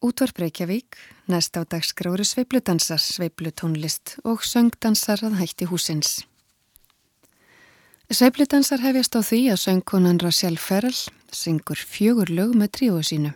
[0.00, 0.96] Útvarp Reykjavík,
[1.28, 6.24] næst á dagskráru sveipludansar, sveiplutónlist og söngdansar að hætti húsins.
[8.08, 10.96] Sveipludansar hefjast á því að söngkonan Rachel Ferrell
[11.28, 13.34] syngur fjögur lög með tríóðu sínu.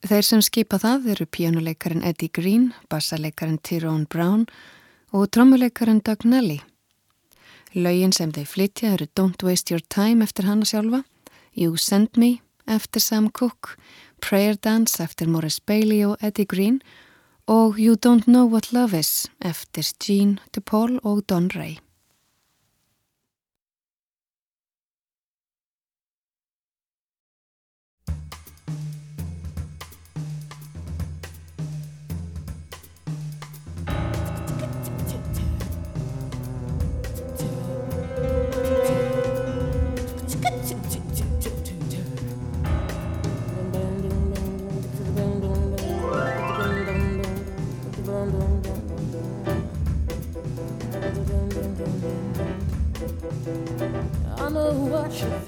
[0.00, 4.48] Þeir sem skipa það eru píjánuleikarin Eddie Green, bassaleikarin Tyrone Brown
[5.12, 6.62] og trommuleikarin Doug Nelly.
[7.76, 11.04] Laugin sem þeir flytja eru Don't Waste Your Time eftir hana sjálfa,
[11.52, 12.38] You Send Me
[12.70, 13.76] eftir Sam Cooke,
[14.20, 16.80] Prayer Dance eftir Morris Bailey og Eddie Green
[17.46, 21.76] og You Don't Know What Love Is eftir Gene DePaul og Don Ray.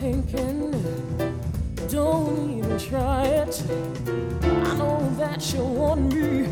[0.03, 0.73] Thinking.
[1.89, 3.63] Don't even try it.
[4.43, 6.49] I know that you want me,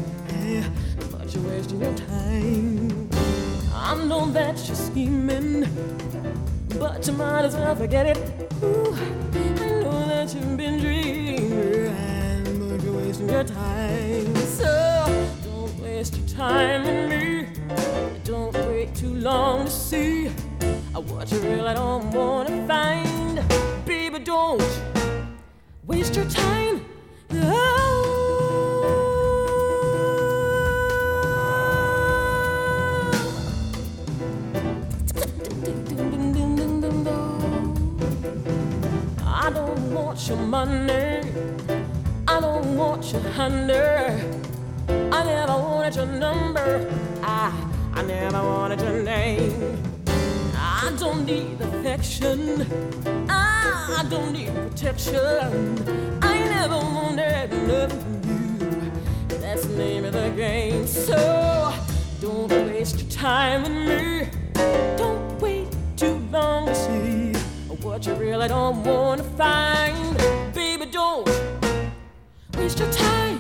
[1.11, 3.09] but you're wasting your time.
[3.75, 5.67] I know that you're scheming,
[6.79, 8.19] but you might as well forget it.
[8.63, 14.37] Ooh, I know that you've been dreaming, but you're wasting your time.
[14.61, 17.47] So don't waste your time with me.
[18.23, 18.53] Don't
[19.01, 20.29] too long to see
[20.93, 23.43] what you really don't wanna find.
[23.87, 24.63] Baby, don't
[25.87, 26.85] waste your time.
[27.33, 27.71] Oh.
[39.25, 41.23] I don't want your money.
[42.29, 43.73] I don't want your honey.
[45.11, 46.87] I never wanted your number.
[47.23, 49.83] I, I never wanted your name.
[50.57, 52.67] I don't need affection.
[53.29, 56.19] Ah, I don't need protection.
[56.23, 59.39] I never wanted nothing from you.
[59.39, 60.87] That's the name of the game.
[60.87, 61.73] So
[62.21, 64.29] don't waste your time with me.
[64.97, 67.33] Don't wait too long to see
[67.83, 70.17] what you really don't want to find.
[70.55, 71.29] Baby, don't
[72.57, 73.40] waste your time.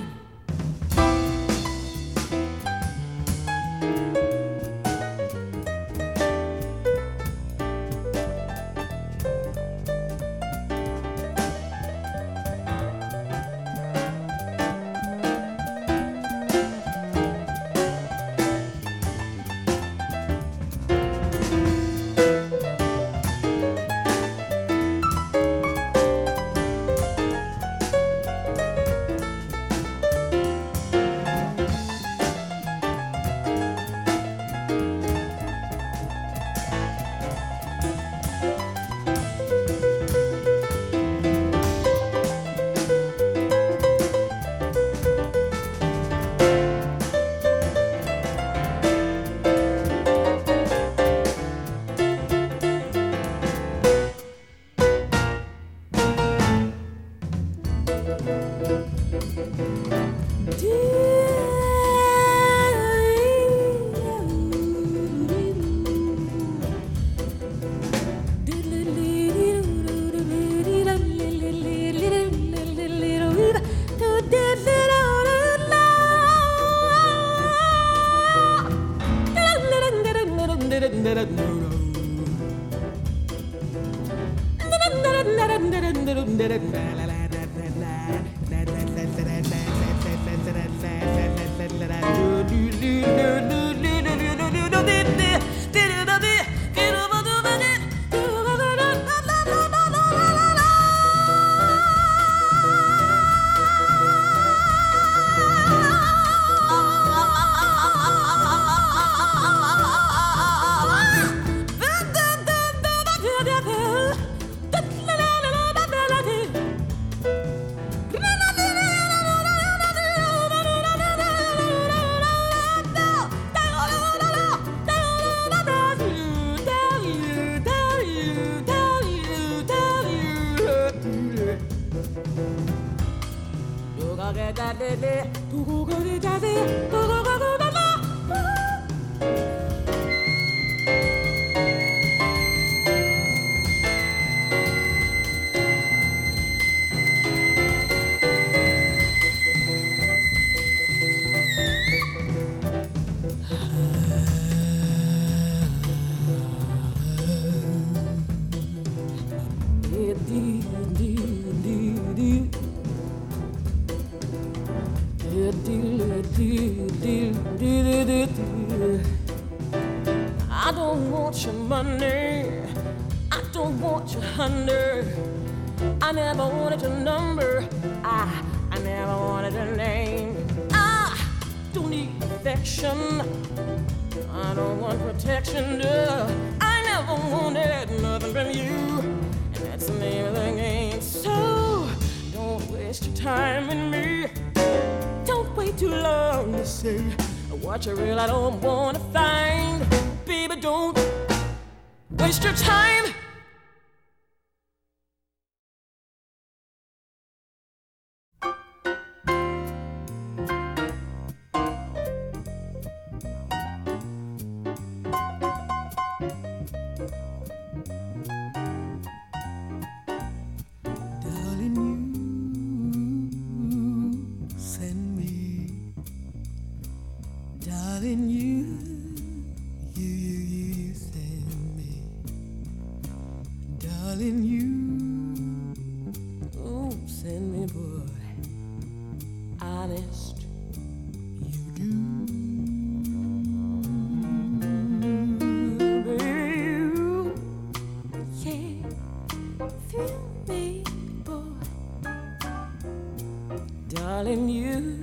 [254.22, 254.99] darling, you.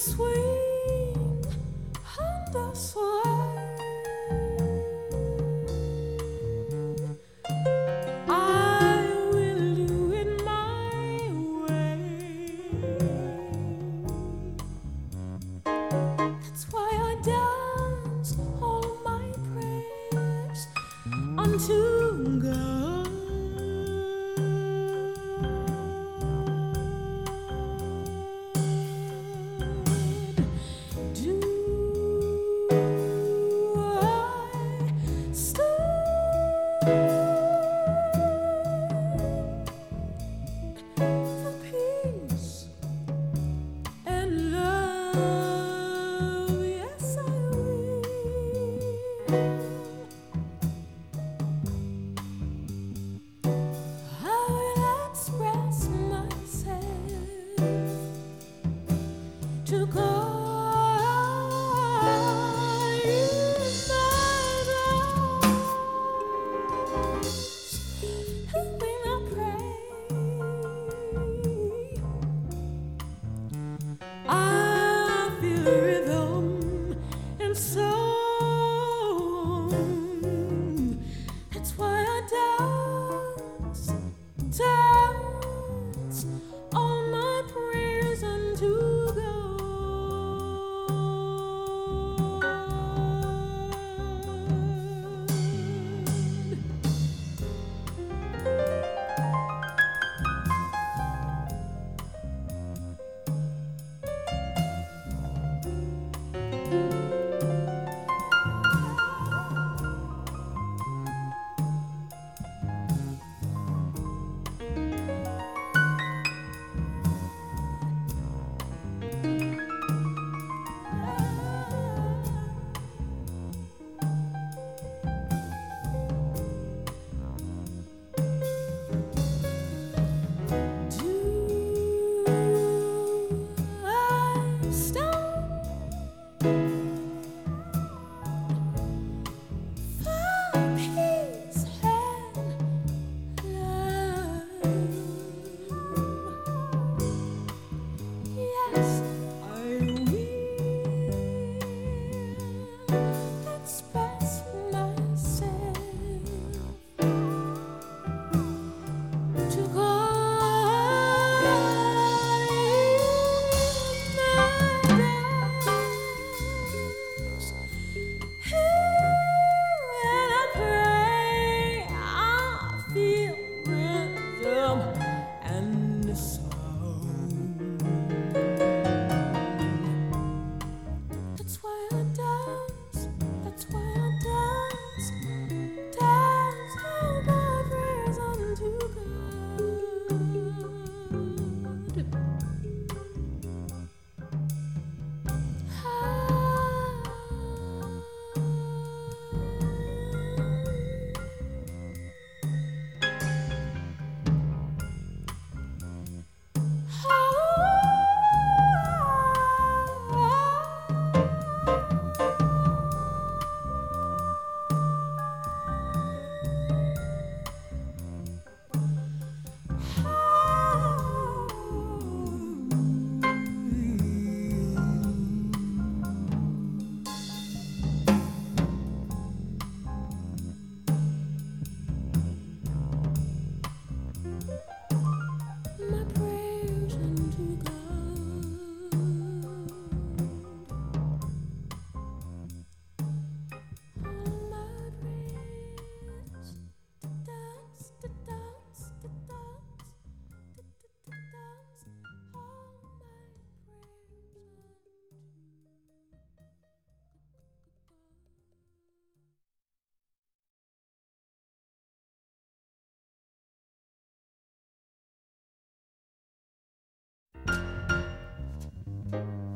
[0.00, 0.39] sweet.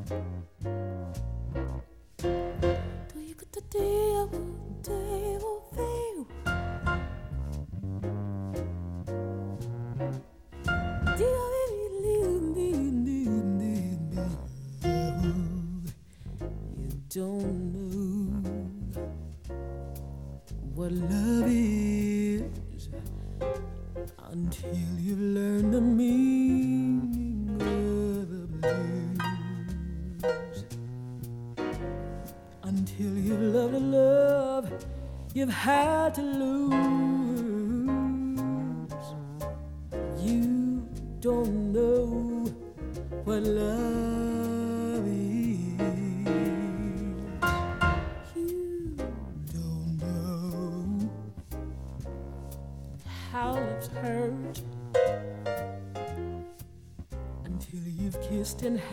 [0.07, 0.13] と
[3.19, 5.24] いうことで会う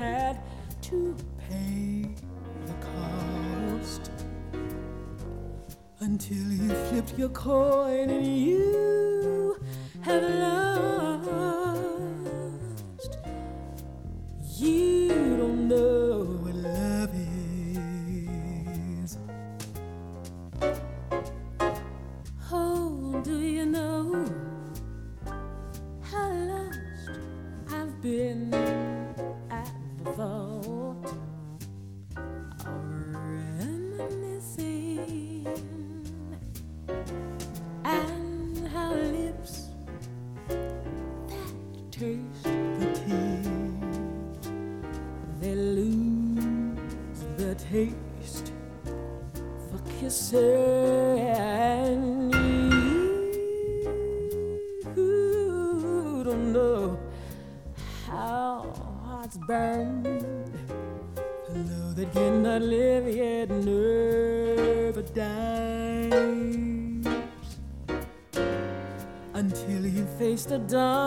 [0.01, 0.39] had
[0.81, 1.15] to
[1.47, 2.09] pay
[2.65, 4.09] the cost
[5.99, 8.70] until you flipped your coin and you
[70.67, 71.00] done.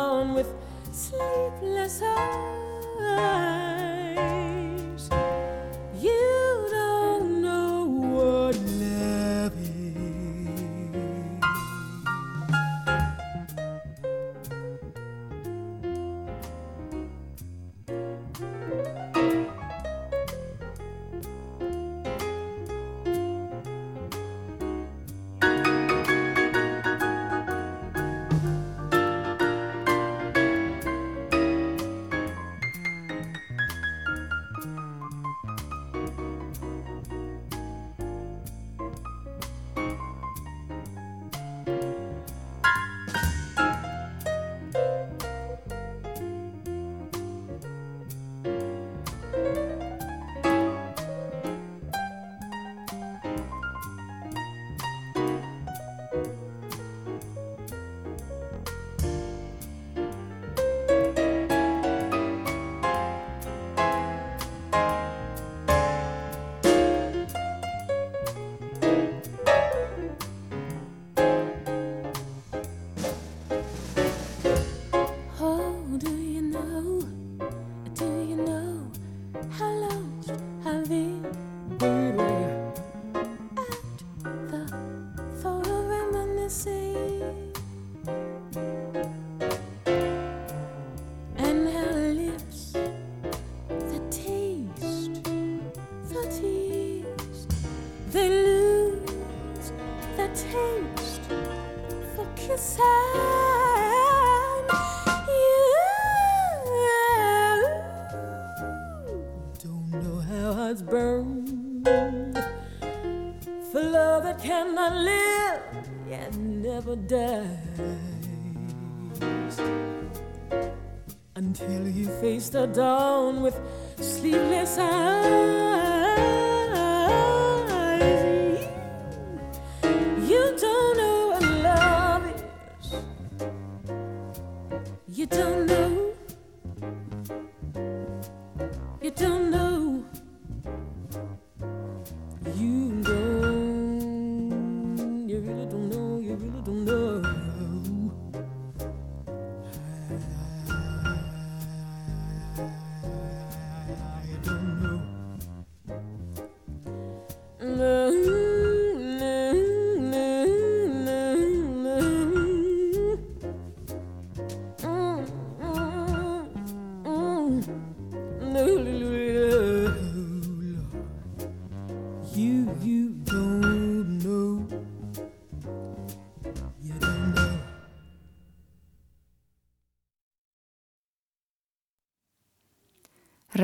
[114.91, 115.14] darling.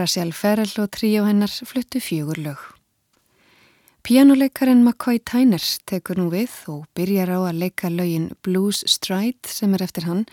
[0.00, 2.60] Rachel Ferrell og tríó hennar fluttu fjögur lög.
[4.00, 9.76] Pianoleikarin McCoy Tyners tekur nú við og byrjar á að leika lögin Blues Stride sem
[9.76, 10.24] er eftir hann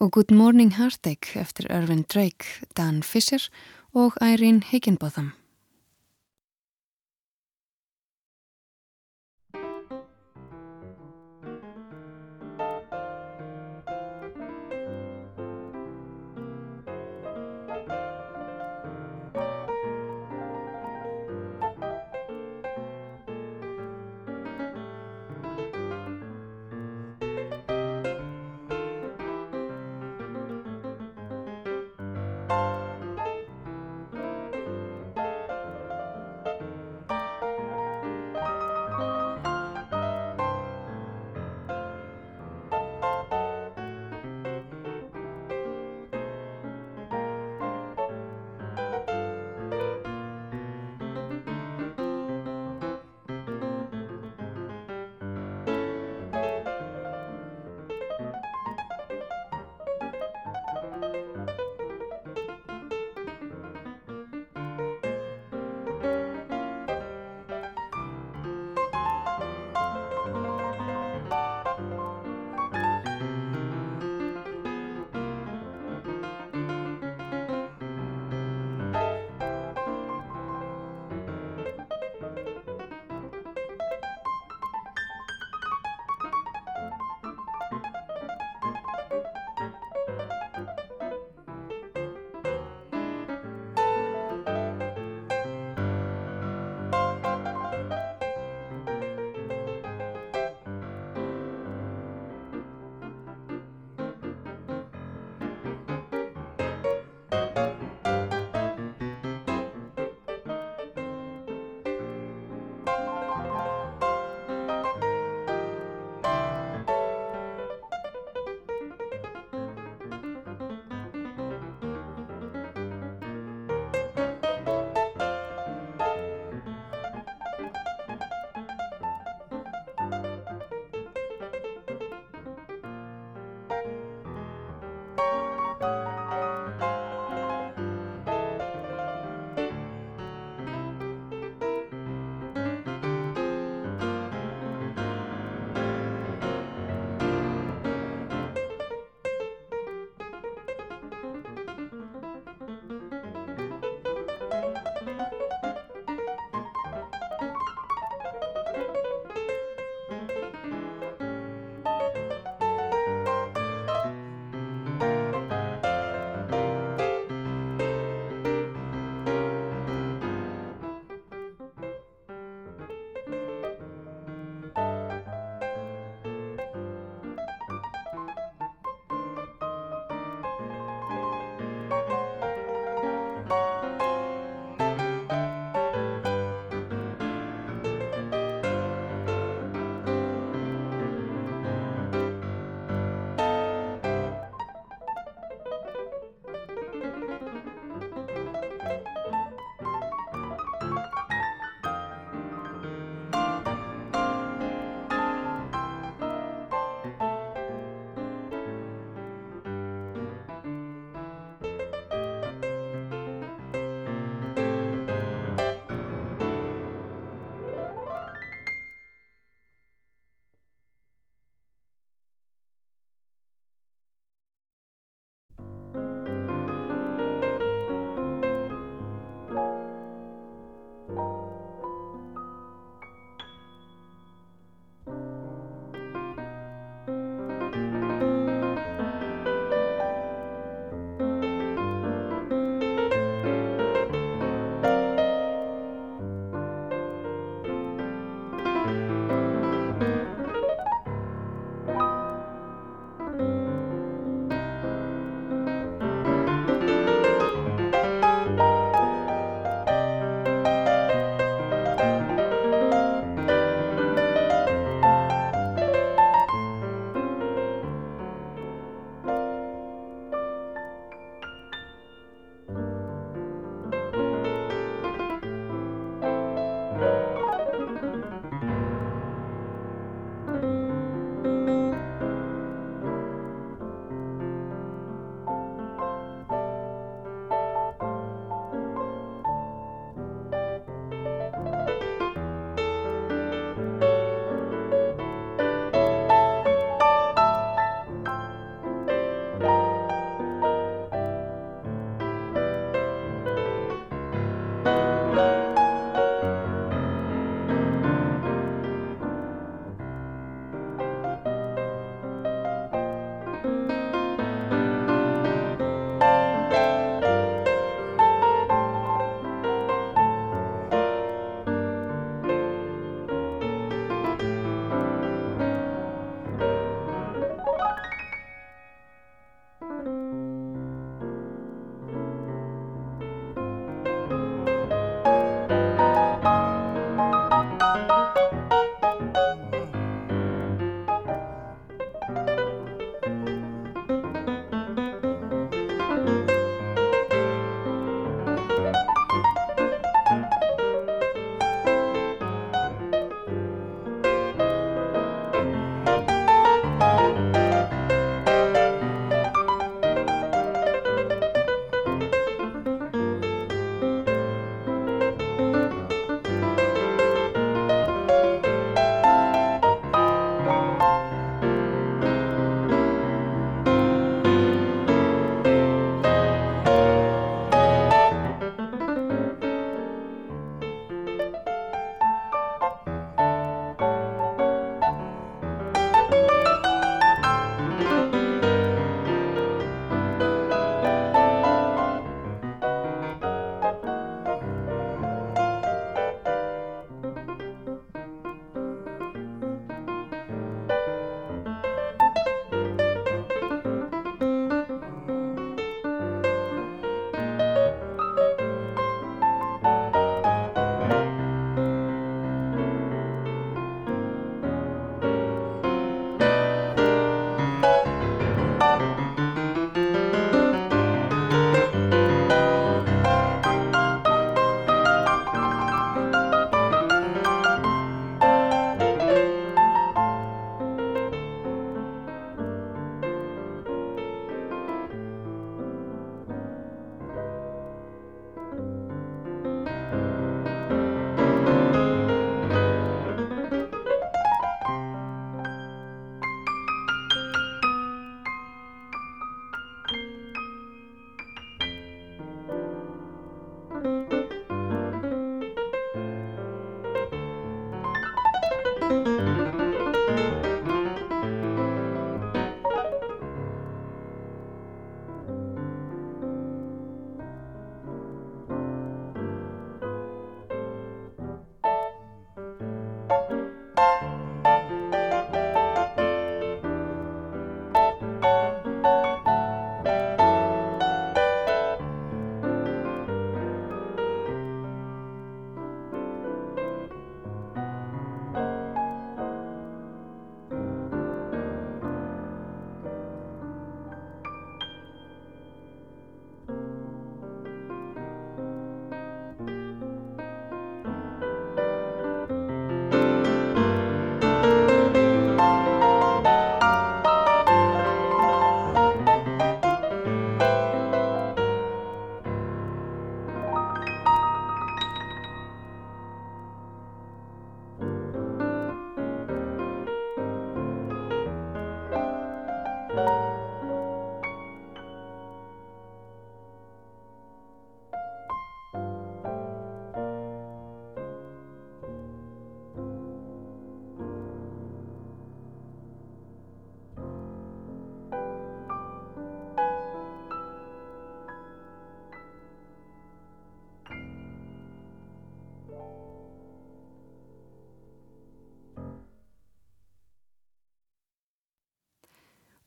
[0.00, 3.44] og Good Morning Heartache eftir Irvin Drake, Dan Fisher
[3.92, 5.34] og Irene Higginbotham.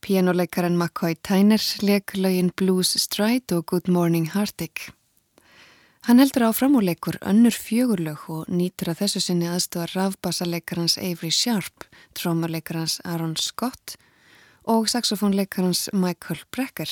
[0.05, 4.91] Pianoleikaren McCoy Tyner leik lögin Blues Stride og Good Morning Heartache.
[6.05, 11.31] Hann heldur áfram og leikur önnur fjögurlög og nýtur að þessu sinni aðstofar rafbassarleikarans Avery
[11.33, 13.95] Sharp, trómuleikarans Aaron Scott
[14.69, 16.91] og saxofónleikarans Michael Brecker.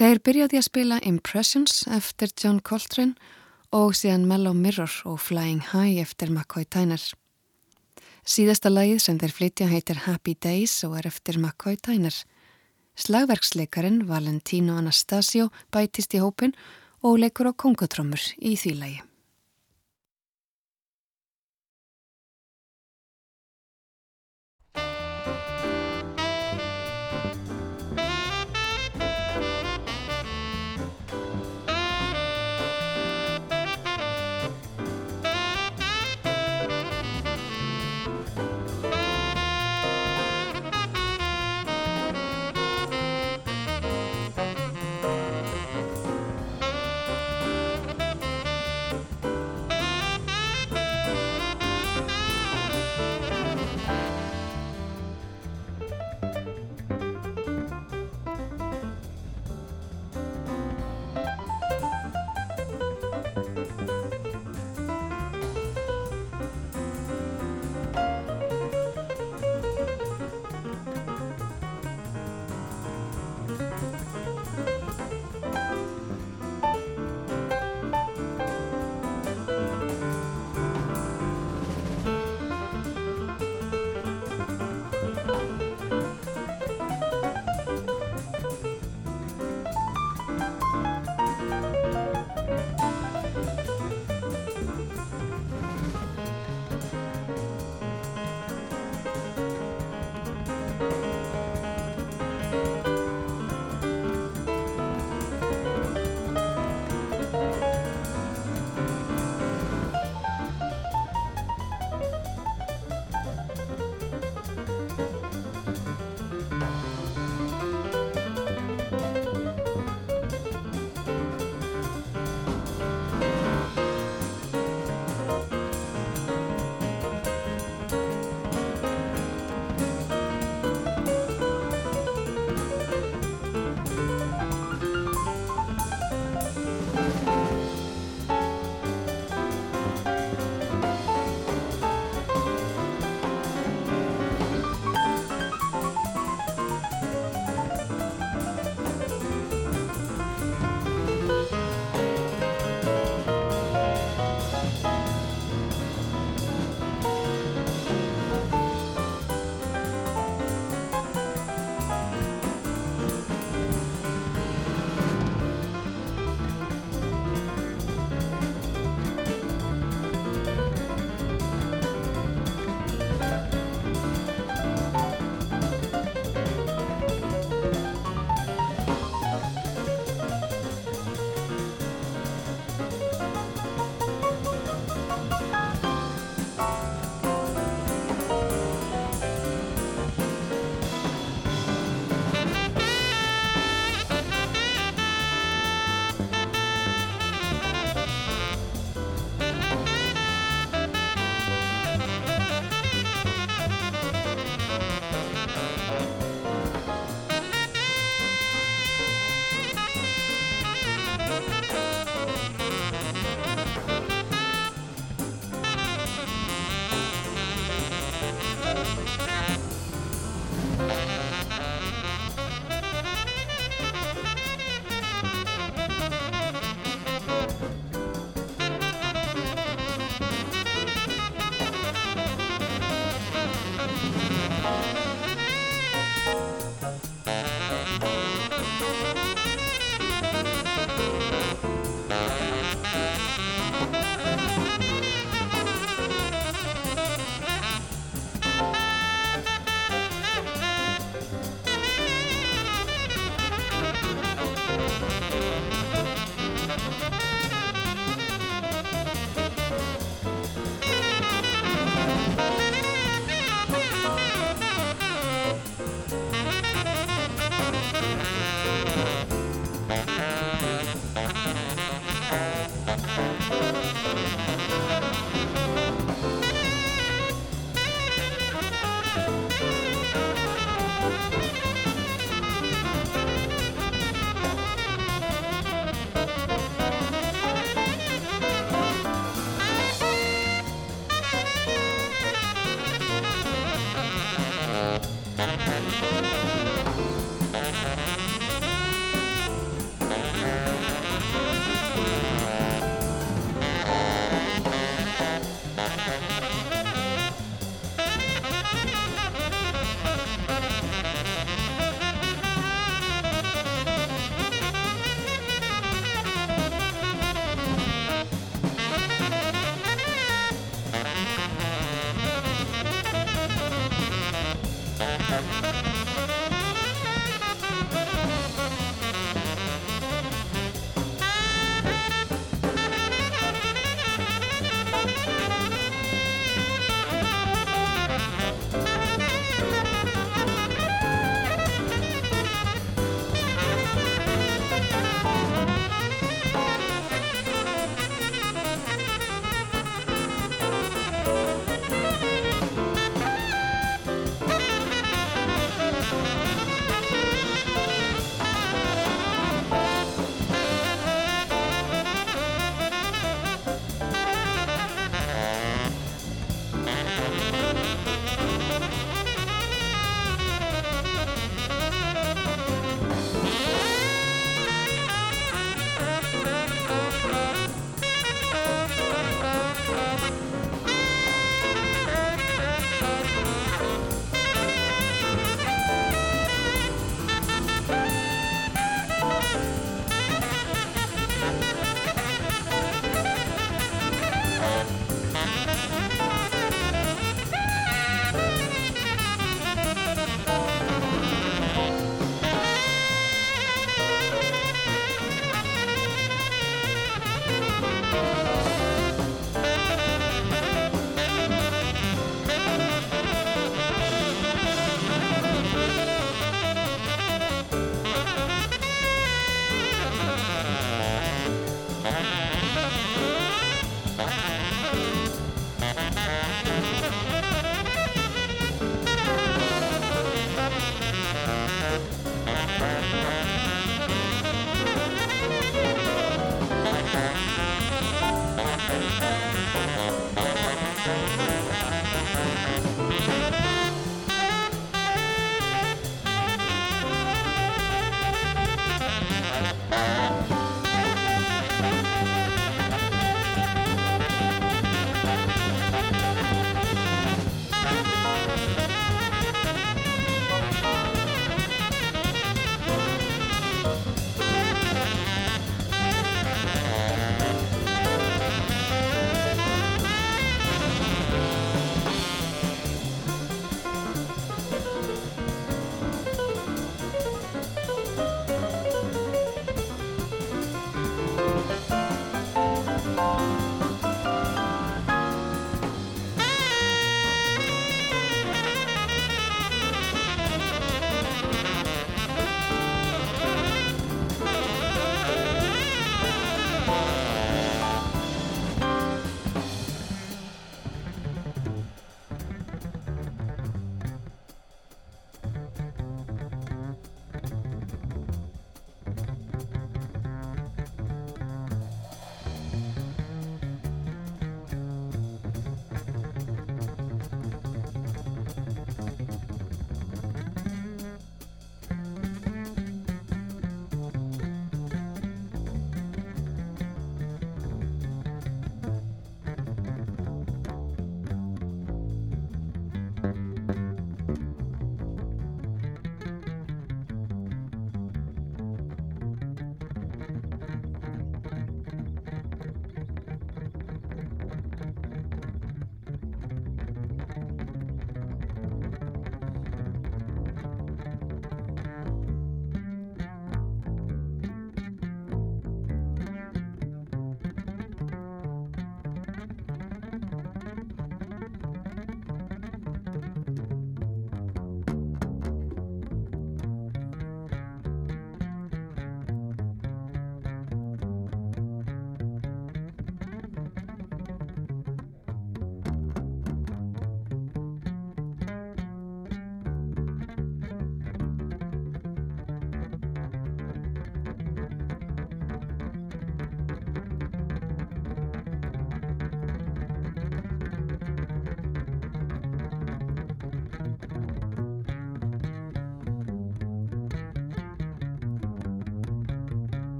[0.00, 3.12] Þeir byrjaði að spila Impressions eftir John Coltrane
[3.76, 7.04] og síðan Mellow Mirror og Flying High eftir McCoy Tyner.
[8.24, 12.16] Síðasta lagið sem þeir flytja heitir Happy Days og er eftir McCoy Tyner.
[12.96, 16.54] Slagverksleikarin Valentino Anastasio bætist í hópin
[17.04, 19.02] og leikur á kongotrömmur í því lagi.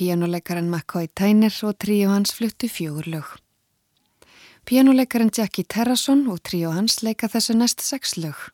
[0.00, 3.26] Pianoleikaren McCoy Tyner og tríu hans fluttu fjögur lög.
[4.64, 8.46] Pianoleikaren Jackie Terrason og tríu hans leika þessu næst sex lög.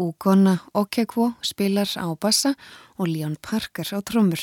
[0.00, 2.54] Ugonna Okekwo spilar á bassa
[2.96, 4.40] og Leon Parker á trömmur.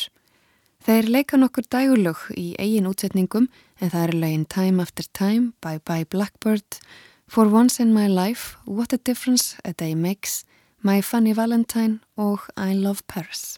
[0.86, 3.50] Þeir leika nokkur dægulög í eigin útsetningum
[3.82, 6.78] en það eru lögin Time After Time, Bye Bye Blackbird,
[7.26, 10.46] For Once in My Life, What a Difference a Day Makes,
[10.84, 13.58] My Funny Valentine og I Love Paris.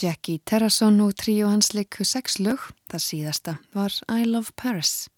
[0.00, 5.10] Jackie Terrason og tríu hans leiku sex lög, það síðasta var I Love Paris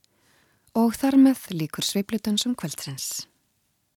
[0.75, 3.29] og þar með líkur sveiplutan sem kvöldrins.